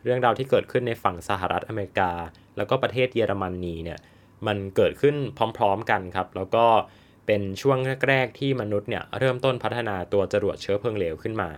[0.04, 2.10] เรื่องราวที่เกิดขึ้นในฝั่งสหรัฐอเมริกา
[2.56, 3.98] แล้วก็ประเทศเยอรมนีเนี่ย
[4.46, 5.16] มันเกิดขึ้น
[5.58, 6.66] พร้อมๆกันครับ แล้วก็
[7.26, 11.50] เป็นช่วงแรก ๆ ที่มนุษย์เนี่ยเริ่มต้นพัฒนาตัวจรวดเชื้อเพลิงเหลวขึ้นมา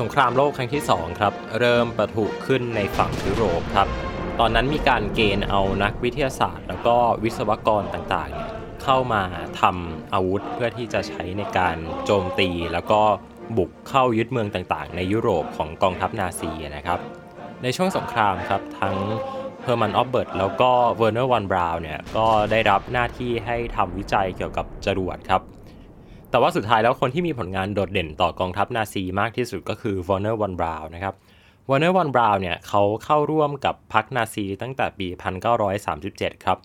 [0.00, 3.88] สงครามโลกครั้งที่ 2 ครับ เริ่มประทุขึ้นในฝั่งยุโรปครับ
[4.40, 9.22] ตอนนั้นมีการเกณฑ์เอานักวิทยาศาสตร์ แล้วก็วิศวกรต่างๆ เข้ามา
[9.60, 13.00] ทำอาวุธเพื่อที่จะใช้ในการโจมตี แล้วก็
[13.56, 16.98] บุกเข้ายึดเมืองต่างๆ ในยุโรปของกองทัพนาซีนะครับ
[17.62, 18.96] ในช่วงสงครามครับทั้ง
[19.62, 25.42] เฮอร์มัน โอเบิร์ธแล้วก็เวอร์เนอร์วอนบราวน์เนี่ยก็ได้รับหน้าที่ให้ทำวิจัยเกี่ยวกับจรวดครับ
[26.34, 31.14] แต่ว่าสุดท้ายแล้วคนที่มีผลงานโดดเด่นต่อกองทัพนาซีมากที่สุดก็คือเวอร์เนอร์วอนบราวน์นะครับ
[31.70, 35.06] เวอร์เนอร์วอนบราวน์เนี่ยเขาเข้าร่วมกับพรรคนาซีตั้งแต่ปี
[35.76, 36.58] 1937 ครับ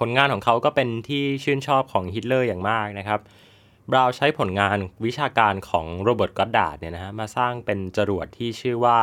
[0.00, 3.20] ผลงานของเขาก็เป็นที่ชื่นชอบของฮิตเลอร์อย่างมากนะครับ
[3.90, 8.98] บราวน์ใช้ผลงานวิชาการของโรเบิร์ตก็อดดาร์ดเนี่ยนะฮะมาสร้างเป็นจรวดที่ชื่อว่า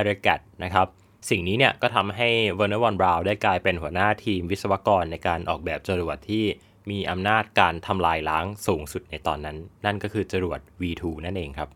[0.00, 0.86] a r i g a t นะครับ
[1.30, 6.44] สิ่งนี้เนี่ยก็ทำให้เวอร์เนอร์วอนบราวน์ได้กลายเป็นหัวหน้าทีมวิศวกรในการออกแบบจรวดที่
[6.90, 11.68] มีอำนาจการทำลายล้างสูงสุดในตอนนั้น นั่นก็คือจรวด V2 นั่นเองครับ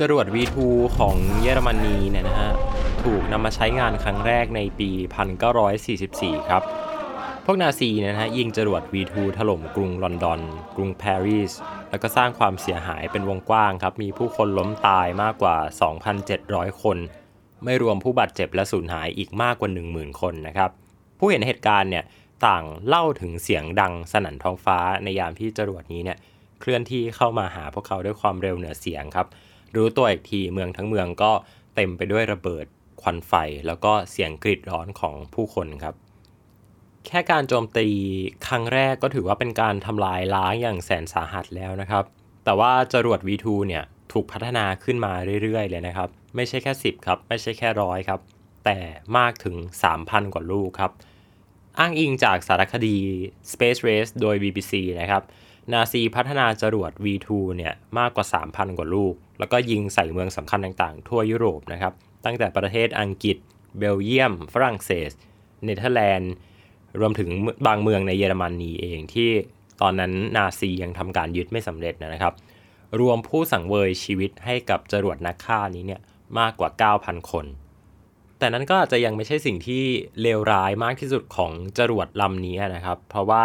[0.00, 0.56] จรวด V2
[0.98, 2.52] ของเยอรมนีเนี่ยนะฮะ
[3.04, 4.90] ถูกนำมาใช้งานครั้งแรกในปี
[5.70, 6.62] 1944 ครับ
[7.44, 10.40] พวกนาซีเนี่ยนะฮะยิงจรวด V2 ถล่มกรุงลอนดอน
[10.76, 11.52] กรุงปารีส
[11.90, 15.56] แล้วก็สร้างความเสียหายเป็นวงกว้างครับ มีผู้คนล้มตายมากกว่า
[16.18, 16.98] 2,700 คน
[17.64, 20.70] ไม่รวมผู้บาดเจ็บและสูญหายอีกมากกว่า 10,000 คนนะครับ
[21.24, 22.04] ผู้เห็นเหตุการณ์เนี่ย
[22.46, 26.18] ต่างเล่าถึงเสียงดังสนั่นท้องฟ้าในยามที่จรวดนี้เนี่ย
[26.60, 29.26] เคลื่อนที่เข้ามาหาพวกเขาด้วยความเร็วเหนือเสียงครับ
[29.76, 31.32] รู้ตัวอีกทีเมืองทั้งเมืองก็
[31.74, 32.66] เต็มไปด้วยระเบิด
[33.02, 33.32] ควันไฟ
[33.66, 35.94] แล้วก็เสียงกรีดร้อนของผู้คนครับ
[37.06, 37.88] แค่การโจมตี
[38.46, 42.04] ครั้งแรกก็ถือว่าเป็นการทำลายล้างอย่างแสนสาหัสแล้วนะครับ
[42.44, 48.20] แต่ว่าจรวด V2 เนี่ยถูกพัฒนาขึ้นมาเรื่อยๆ เลยนะครับ ไม่ใช่แค่ 10 ครับ ไม่ใช่แค่ร้อยครับ
[48.64, 48.78] แต่
[49.18, 49.56] มากถึง
[49.94, 50.92] 3,000 กว่าลูกครับ
[51.78, 52.96] อ้างอิงจากสารคดี
[53.52, 55.22] Space Race โดย BBC นะครับ
[55.72, 61.92] นาซีพัฒนาจรวด V2 เนี่ยมากกว่า 3,000 กว่าลูก แล้วก็ยิงใส่เมืองสำคัญต่างๆ ทั่วยุโรปนะครับ
[62.24, 63.36] ตั้งแต่ประเทศอังกฤษ
[63.78, 65.10] เบลเยียม ฝรั่งเศส
[65.64, 66.32] เนเธอร์แลนด์
[67.00, 67.28] รวมถึง
[67.66, 69.30] บางเมืองในเยอรมนนีเองที่
[69.80, 72.34] ตอนนั้นนาซียังทำการยึดไม่สำเร็จนะครับ
[73.00, 76.00] รวมผู้สังเวยชีวิตให้กับจรวดนักฆ่านี้เนี่ย
[76.38, 77.46] มากกว่า 9,000 คน
[78.42, 79.84] แต่นั้นก็อาจจะยังไม่ใช่สิ่งที่
[80.22, 83.44] เลวร้ายมากที่สุดของจรวดลำนี้นะครับ เพราะว่า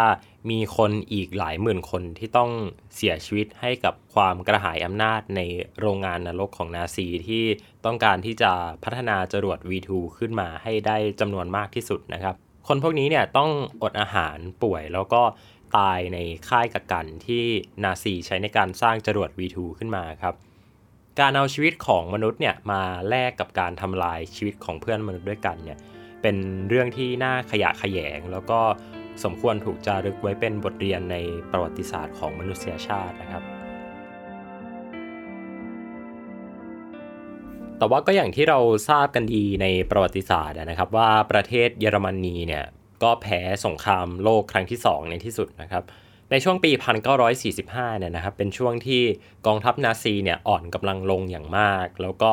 [0.50, 2.50] มีคนอีกหลายหมื่นคนที่ต้อง
[2.96, 5.40] เสียชีวิตให้กับความกระหายอำนาจใน
[5.80, 7.44] โรงงานนรกของนาซีที่
[7.84, 8.52] ต้องการที่จะ
[8.84, 12.34] พัฒนาจรวด V2 ขึ้นมาให้ได้จำนวนมากที่สุดนะครับ
[12.68, 13.50] คนพวกนี้เนี่ยต้อง
[13.82, 15.22] อดอาหารป่วยแล้วก็
[15.76, 17.44] ตายในค่ายกักกันที่
[17.84, 20.34] นาซีใช้ในการสร้างจรวด V2 ขึ้นมาครับ
[21.20, 25.78] การเอาชีวิตของมนุษย์เนี่ยมาแลกกับการทำลายชีวิตของเพื่อนมนุษย์ด้วยกันเนี่ย
[26.22, 26.36] เป็น
[26.68, 28.60] เรื่องที่น่าขยะขยง แล้วก็
[29.24, 31.16] สมควรถูกจารึกไว้เป็นบทเรียนใน
[31.50, 33.42] ประวัติศาสตร์ของมนุษยชาตินะครับ
[37.78, 42.64] แต่ว่าก็อย่างที่เราทราบกันดีในประวัติศาสตร์นะครับว่าประเทศเยอรมนีเนี่ย
[43.02, 45.84] ก็แพ้สงครามโลกครั้งที่ 2 ในที่สุดนะครับ
[46.30, 46.70] ในช่วงปี
[47.34, 49.02] 1945 เนี่ยนะครับ เป็นช่วงที่
[49.46, 52.30] กองทัพนาซีเนี่ยอ่อนกำลังลงอย่างมาก แล้วก็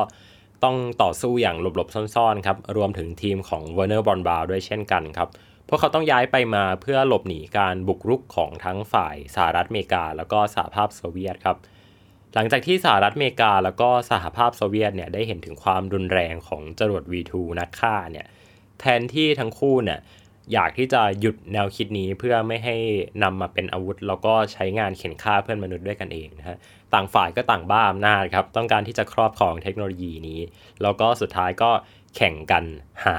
[0.64, 5.28] ต้องต่อสู้อย่างหลบๆ ซ่อนๆ ครับ รวมถึงทีมของเวอร์เนอร์ วอน บราวน์ด้วยเช่นกันครับ
[5.68, 11.56] พวกเขาต้องย้ายไปมาเพื่อหลบหนีการบุกรุกของทั้งฝ่ายสหรัฐอเมริกา แล้วก็สหภาพโซเวียตครับ
[12.34, 18.26] หลังจากที่สหรัฐอเมริกา แล้วก็สหภาพโซเวียตเนี่ยได้เห็นถึงความรุนแรงของจรวด V2 นักฆ่าเนี่ย
[18.80, 19.98] แทนที่ทั้งคู่เนี่ย
[20.52, 22.76] อยากที่จะหยุดแนวคิดนี้เพื่อไม่ให้
[23.22, 26.56] นำมาเป็นอาวุธ แล้วก็ใช้งานเข็นฆ่าเพื่อนมนุษย์ด้วยกันเองนะฮะ
[26.94, 30.40] ต่างฝ่ายก็ต่างบ้าอำนาจครับ ต้องการที่จะครอบครองเทคโนโลยีนี้
[30.82, 31.70] แล้วก็สุดท้ายก็
[32.16, 32.64] แข่งกัน
[33.04, 33.16] หา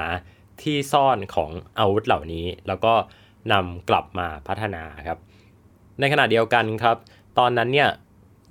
[0.61, 2.93] ที่ซ่อนของอาวุธเหล่านี้ แล้วก็
[3.51, 5.17] นำกลับมาพัฒนาครับ
[5.99, 6.97] ในขณะเดียวกันครับ
[7.39, 7.89] ตอนนั้นเนี่ย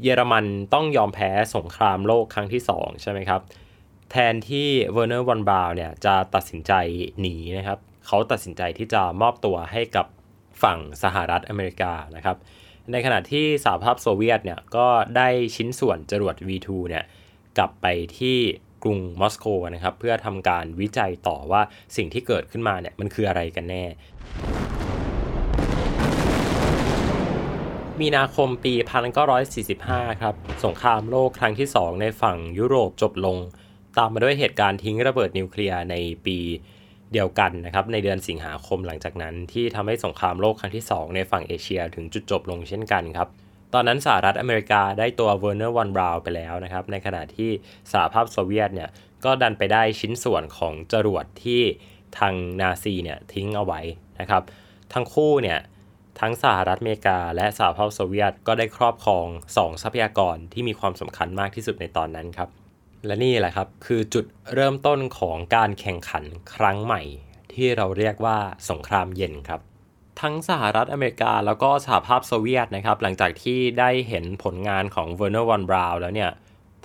[0.03, 3.41] เยอรมันต้องยอมแพ้สงครามโลกครั้งที่ 2 ใช่ไหมครับ
[4.11, 6.73] แทนที่เวอร์เนอร์วอนบราวน์เนี่ยจะตัดสินใจ
[7.21, 10.07] หนีนะครับ เขาตัดสินใจที่จะมอบตัวให้กับ
[10.63, 12.37] ฝั่งสหรัฐอเมริกานะครับ
[12.93, 17.05] ในขณะที่สหภาพโซเวียตเนี่ยก็ได้ชิ้นส่วนจรวด V2 เนี่ย
[17.59, 17.87] กลับไป
[18.19, 18.39] ที่
[18.83, 21.63] กรุงมอสโกนะครับ เพื่อทำการวิจัยต่อว่า
[21.97, 23.85] สิ่งที่เกิดขึ้นมาเนี่ยมันคืออะไรกันแน่
[28.01, 28.75] มีนาคมปี
[29.53, 33.37] 1945 ครับ สงครามโลกครั้งที่ 2 ในฝั่งยุโรปจบลง
[33.99, 35.95] ตามมาด้วยเหตุการณ์ทิ้งระเบิดนิวเคลียร์ใน
[36.27, 36.39] ปี
[37.13, 43.29] เดียวกันนะครับในเดือนสิงหาคมหลังจากนั้น ที่ทำให้สงครามโลกครั้งที่ 2 ในฝั่งเอเชียถึงจุดจบลงเช่นกันครับ
[43.75, 47.51] ตอนนั้นสหรัฐอเมริกาได้ตัวเวอร์เนอร์วอนบราวน์ไปแล้วนะครับ ในขณะที่
[47.93, 48.91] สหภาพโซเวียตเนี่ย
[49.25, 51.63] ก็ดันไปได้ชิ้นส่วนของจรวดที่
[52.19, 53.81] ทางนาซีเนี่ยทิ้งเอาไว้
[54.21, 54.43] นะครับ
[54.93, 55.59] ทั้งคู่เนี่ย
[56.21, 62.49] ทั้งสหรัฐอเมริกา และสหภาพโซเวียตก็ได้ครอบครอง 2 ทรัพยากรที่มีความสำคัญมากที่สุดในตอนนั้นครับ
[63.07, 67.03] และนี่แหละครับคือจุดเริ่มต้นของการแข่งขันครั้งใหม่
[67.53, 68.39] ที่เราเรียกว่า
[68.71, 69.61] สงครามเย็นครับ
[70.21, 76.31] ทั้งสหรัฐอเมริกาแล้วก็สหภาพโซเวียตนะครับ หลังจากที่ได้เห็นผลงานของเวอร์เนอร์วันบราวแล้วเนี่ย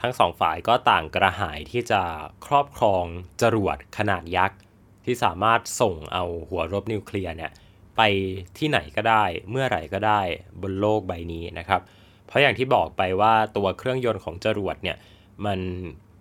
[0.02, 2.02] ทั้งสองฝ่ายก็ต่างกระหายที่จะ
[2.46, 3.06] ครอบครอง
[3.42, 4.58] จรวดขนาดยักษ์
[5.06, 7.52] ที่สามารถส่งเอาหัวรบนิวเคลียร์เนี่ย
[7.98, 8.02] ไป
[8.58, 10.22] ที่ไหนก็ได้เมื่อไหร่ก็ได้
[10.62, 11.82] บนโลกใบนี้นะครับ
[12.28, 14.98] เพราะอย่างที่บอกไปว่าตัวเครื่องยนต์ของจรวดเนี่ย
[15.46, 15.60] มัน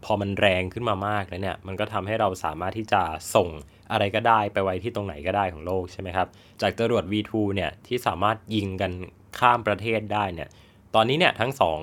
[0.04, 3.02] พอมันแรงขึ้นมามากแล้วเนี่ย มันก็ทำให้เราสามารถที่จะ
[3.34, 3.48] ส่ง
[3.92, 6.28] อะไรก็ได้ไปไว้ที่ตรงไหนก็ได้ของโลกใช่ไหมครับ
[6.62, 8.92] จากจรวด V2 เนี่ยที่สามารถยิงกัน
[9.38, 10.48] ข้ามประเทศได้เนี่ย
[10.94, 11.80] ตอนนี้เนี่ยทั้งสอง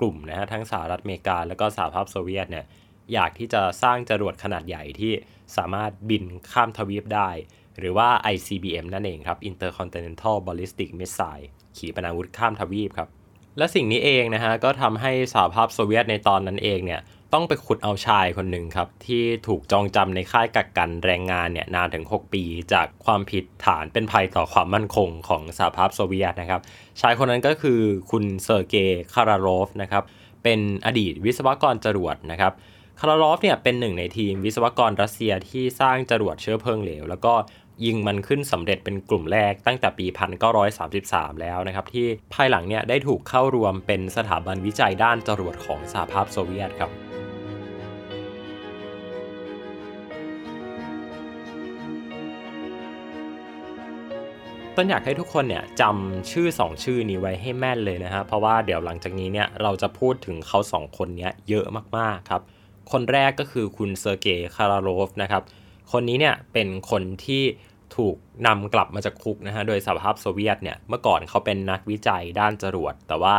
[0.00, 2.64] กลุ่มนะฮะทั้งสหรัฐอเมริกา แล้วก็สหภาพโซเวียตเนี่ย
[3.12, 5.12] อยากที่จะสร้างจรวดขนาดใหญ่ที่
[5.56, 7.30] สามารถบินข้ามทวีปได้
[7.78, 11.46] หรือว่า ICBM นั่นเองครับ Intercontinental Ballistic Missile
[11.76, 13.08] ขีปนาวุธข้ามทวีปครับ
[13.58, 17.00] และสิ่งนี้เองนะฮะก็ทำให้สหภาพโซเวียตในตอนนั้นเองเนี่ย
[17.34, 22.42] ต้องไปขุดเอาชายคนหนึ่งครับที่ถูกจองจำในค่ายกักกันแรงงานเนี่ยนานถึง 6 ปี
[22.72, 26.60] จากความผิดฐานเป็นภัยต่อความมั่นคงของสหภาพโซเวียตนะครับ
[27.00, 30.02] ชายคนนั้นก็คือคุณเซอร์เกย์คารารอฟนะครับ
[30.44, 32.52] เป็นอดีตวิศวกรจรวดนะครับ
[33.00, 37.34] คารารอฟเนี่ยเป็นหนึ่งในทีมวิศวกรรัสเซียที่สร้างจรวดเชื้อเพลิงเหลว แล้วก็
[37.84, 40.06] ยิงมันขึ้นสำเร็จเป็นกลุ่มแรกตั้งแต่ปี
[40.74, 46.90] 1933 แล้วนะครับ ที่ภายหลังเนี่ยได้ถูกเข้ารวมเป็นสถาบันวิจัยด้านจรวดของสหภาพโซเวียตครับ
[54.76, 62.42] ต้นอยากให้ทุกคนเนี่ยจำชื่อ 2 ชื่อนี้ไว้ให้แม่นเลยนะฮะเพราะว่าเดี๋ยวหลังจากนี้เนี่ยเราจะพูดถึงเขา 2 คนนี้เยอะมากๆครับ
[62.92, 65.42] คนแรกก็คือคุณเซอร์เกย์คาราโลฟนะครับ
[65.92, 67.42] คนนี้เนี่ยเป็นคนที่
[67.98, 73.34] ถูกนำกลับมาจากคุกนะฮะโดยสหภาพโซเวียตเนี่ยเมื่อก่อนเขาเป็นนักวิจัยด้านจรวด แต่ว่า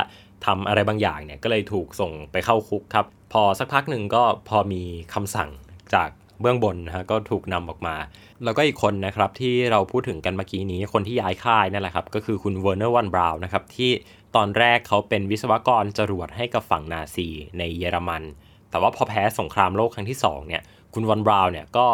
[0.46, 5.50] ทำอะไรบางอย่างเนี่ยก็เลยถูกส่งไปเข้าคุกครับ พอสักพักหนึ่งก็พอมีคำสั่ง
[5.94, 6.10] จาก
[6.42, 7.96] เบื้องบนนะฮะก็ถูกนำออกมา
[8.44, 13.92] แล้วก็อีกคนนะครับที่เราพูดถึงกันเมื่อกี้นี้คนที่ย้ายค่ายนั่นแหละครับ ก็คือคุณเวอร์เนอร์วอนบราวน์นะครับที่
[14.36, 18.24] ตอนแรกเขาเป็นวิศวกรจรวดให้กับฝั่งนาซีในเยอรมัน
[18.70, 20.62] แต่ว่าพอแพ้สงครามโลกครั้งที่2เนี่ย
[20.94, 21.88] คุณวอนบราวน์เนี่ยก็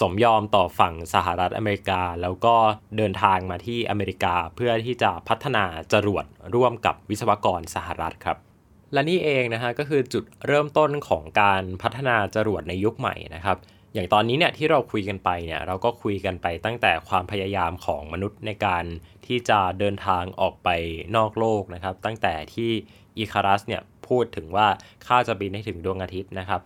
[0.00, 2.54] สมยอมต่อฝั่งสหรัฐอเมริกา แล้วก็
[2.96, 6.24] เดินทางมาที่อเมริกาเพื่อที่จะพัฒนาจรวด
[6.54, 8.36] ร่วมกับวิศวกรสหรัฐครับ
[8.92, 13.56] และนี่เองนะฮะก็คือจุดเริ่มต้นของการพัฒนาจรวดในยุคใหม่นะครับ
[13.94, 18.84] อย่างตอนนี้เนี่ยที่เราคุยกันไปเนี่ยเราก็คุยกันไปตั้งแต่ความพยายามของมนุษย์ในการ
[19.26, 20.68] ที่จะเดินทางออกไป
[21.16, 22.70] นอกโลกนะครับ ตั้งแต่ที่
[23.18, 24.66] อีคารัสเนี่ยพูดถึงว่า
[25.06, 26.60] ข้าจะบินให้ถึงดวงอาทิตย์นะครับ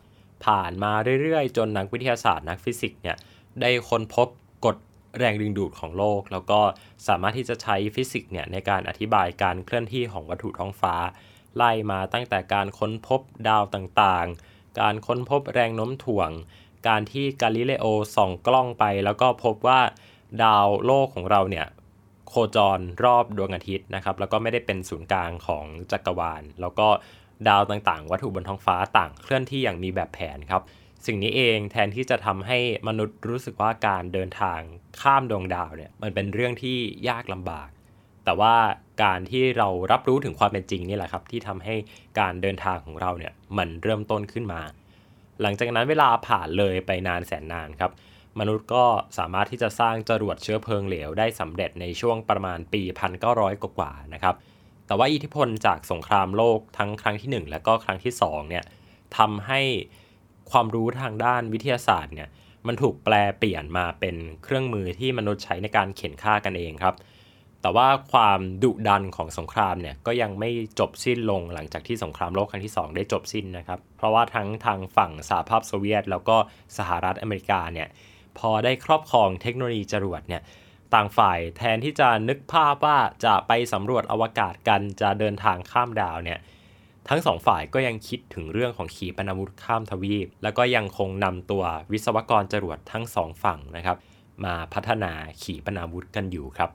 [0.44, 3.16] ผ่านมาเรื่อยๆ จนนักวิทยาศาสตร์นักฟิสิกส์เนี่ย
[3.60, 4.28] ได้ค้นพบ
[4.64, 4.76] กฎ
[5.18, 6.60] แรงดึงดูดของโลก แล้วก็
[7.08, 10.94] สามารถที่จะใช้ฟิสิกส์เนี่ยในการอธิบายการเคลื่อนที่ของวัตถุท้องฟ้า
[11.56, 16.30] ไล่มาตั้งแต่การค้นพบดาวต่างๆ การค้นพบแรงโน้มถ่วง
[16.88, 19.80] การที่กาลิเลโอส่องกล้องไป แล้วก็พบว่า
[20.42, 21.66] ดาวโลกของเราเนี่ย
[22.28, 26.88] โคจรรอบดวงอาทิตย์นะครับแล้วก็ไม่ได้เป็นศูนย์กลางของจักรวาล แล้วก็
[27.48, 30.62] ดาวต่างๆ วัตถุบนท้องฟ้าต่างเคลื่อนที่อย่างมีแบบแผนครับ
[31.06, 34.60] สิ่งนี้เองแทนที่จะทำให้มนุษย์รู้สึกว่าการเดินทาง
[35.00, 37.68] ข้ามดวงดาวเนี่ยมันเป็นเรื่องที่ยากลำบาก
[38.24, 38.54] แต่ว่า
[39.02, 41.74] การที่เรารับรู้ถึงความเป็นจริงนี่แหละครับ ที่ทำให้
[42.20, 44.60] การเดินทางของเราเนี่ยมันเริ่มต้นขึ้นมา
[45.42, 47.90] หลังจากนั้นเวลาผ่านเลยไปนานแสนนานครับ
[48.38, 48.84] มนุษย์ก็
[49.18, 52.82] สามารถที่จะสร้างจรวดเชื้อเพลิงเหลวได้สำเร็จในช่วงประมาณปี
[53.22, 54.34] 1900 กว่าๆนะครับ
[54.86, 58.64] แต่ว่าอิทธิพลจากสงครามโลกทั้งครั้งที่ 1 และก็ครั้งที่2เนี่ย
[59.18, 59.60] ทำให้
[60.50, 62.28] ความรู้ทางด้านวิทยาศาสตร์เนี่ย
[62.66, 66.94] มันถูกแปลเปลี่ยนมาเป็นเครื่องมือที่มนุษย์ใช้ในการเข็นฆ่ากันเองครับ
[67.62, 76.36] แต่ว่าความดุดันของสงครามเนี่ยก็ยังไม่จบสิ้นลงหลังจากที่สงครามโลกครั้งที่ 2 ได้จบสิ้นนะครับ เพราะว่าทั้งทางฝั่งสหภาพโซเวียต แล้วก็
[76.78, 77.88] สหรัฐอเมริกาเนี่ย
[78.38, 80.42] พอได้ครอบครองเทคโนโลยีจรวดเนี่ย
[80.94, 86.38] ต่างฝ่ายแทนที่จะนึกภาพว่าจะไปสำรวจอวกาศกันจะเดินทางข้ามดาวเนี่ย
[87.08, 93.96] ทั้งสองฝ่ายก็ยังคิดถึงเรื่องของขีปนาวุธข้ามทวีป แล้วก็ยังคงนำตัววิศวกรจรวดทั้งสองฝั่งนะครับ
[94.44, 96.70] มาพัฒนาขีปนาวุธกันอยู่ครับ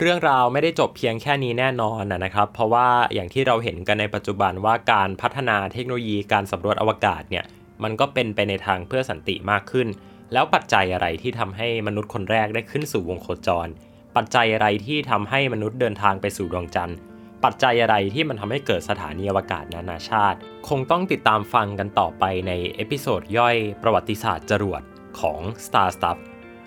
[0.00, 7.44] เรื่องราวไม่ได้จบเพียงแค่นี้แน่นอนนะครับ เพราะว่าอย่างที่เราเห็นกันในปัจจุบันว่าการพัฒนาเทคโนโลยีการสำรวจอวกาศเนี่ย
[7.82, 9.88] มันก็เป็นไปในทางเพื่อสันติมากขึ้น
[10.32, 13.68] แล้วปัจจัยอะไรที่ทำให้มนุษย์คนแรกได้ขึ้นสู่วงโคจร
[14.16, 16.96] ปัจจัยอะไรที่ทำให้มนุษย์เดินทางไปสู่ดวงจันทร์
[17.44, 20.38] ปัจจัยอะไรที่มันทำให้เกิดสถานีอวกาศนานาชาติ
[20.68, 24.82] คงต้องติดตามฟังกันต่อไปใน episode ย่อยประวัติศาสตร์จรวด
[25.20, 26.18] ของ Star Stuff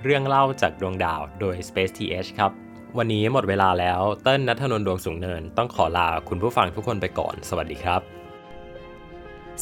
[0.04, 2.52] เรื่องเล่าจากดวงดาวโดย Space TH ครับ
[2.97, 8.02] วันนี้หมดเวลาแล้ว เติ้ลณัฐนนท์ดวงสูงเนิน ต้องขอลาคุณผู้ฟังทุกคนไปก่อน สวัสดีครับ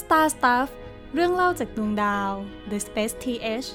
[0.02, 0.68] Star Stuff
[1.14, 2.32] เรื่องเล่าจากดวงดาว
[2.72, 3.70] The Space TH